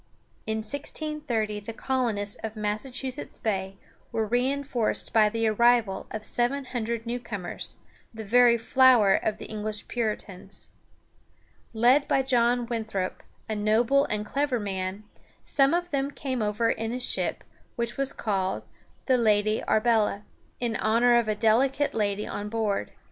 In 0.47 0.63
1630 0.63 1.59
the 1.59 1.73
colonists 1.73 2.35
of 2.37 2.55
Massachusetts 2.55 3.37
Bay 3.37 3.77
were 4.11 4.25
reinforced 4.25 5.13
by 5.13 5.29
the 5.29 5.47
arrival 5.47 6.07
of 6.09 6.25
seven 6.25 6.65
hundred 6.65 7.05
newcomers, 7.05 7.75
"the 8.11 8.23
very 8.25 8.57
flower 8.57 9.13
of 9.13 9.37
the 9.37 9.45
English 9.45 9.87
Puritans." 9.87 10.69
Led 11.71 12.07
by 12.07 12.23
John 12.23 12.65
Winthrop, 12.65 13.21
a 13.47 13.55
noble 13.55 14.05
and 14.05 14.25
clever 14.25 14.59
man, 14.59 15.03
some 15.45 15.71
of 15.71 15.91
them 15.91 16.09
came 16.09 16.41
over 16.41 16.71
in 16.71 16.91
a 16.93 16.99
ship 16.99 17.43
which 17.75 17.95
was 17.95 18.11
called 18.11 18.63
the 19.05 19.17
Lady 19.17 19.61
Arbela, 19.67 20.23
in 20.59 20.77
honor 20.77 21.15
of 21.15 21.27
a 21.27 21.35
delicate 21.35 21.93
lady 21.93 22.25
on 22.25 22.49
board. 22.49 22.89